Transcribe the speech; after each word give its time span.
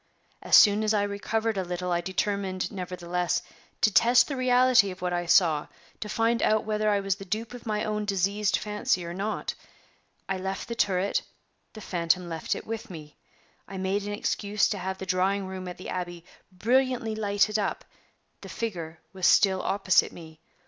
As 0.41 0.55
soon 0.55 0.83
as 0.83 0.95
I 0.95 1.03
recovered 1.03 1.59
a 1.59 1.63
little, 1.63 1.91
I 1.91 2.01
determined, 2.01 2.71
nevertheless, 2.71 3.39
to 3.81 3.93
test 3.93 4.27
the 4.27 4.35
reality 4.35 4.89
of 4.89 4.99
what 5.03 5.13
I 5.13 5.27
saw; 5.27 5.67
to 5.99 6.09
find 6.09 6.41
out 6.41 6.63
whether 6.63 6.89
I 6.89 6.99
was 6.99 7.17
the 7.17 7.23
dupe 7.23 7.53
of 7.53 7.67
my 7.67 7.83
own 7.85 8.05
diseased 8.05 8.57
fancy 8.57 9.05
or 9.05 9.13
not. 9.13 9.53
I 10.27 10.39
left 10.39 10.67
the 10.67 10.73
turret; 10.73 11.21
the 11.73 11.81
phantom 11.81 12.27
left 12.27 12.55
it 12.55 12.65
with 12.65 12.89
me. 12.89 13.15
I 13.67 13.77
made 13.77 14.01
an 14.07 14.13
excuse 14.13 14.67
to 14.69 14.79
have 14.79 14.97
the 14.97 15.05
drawing 15.05 15.45
room 15.45 15.67
at 15.67 15.77
the 15.77 15.89
Abbey 15.89 16.25
brilliantly 16.51 17.13
lighted 17.13 17.59
up; 17.59 17.85
the 18.41 18.49
figure 18.49 18.99
was 19.13 19.27
still 19.27 19.61
opposite 19.61 20.11
me. 20.11 20.39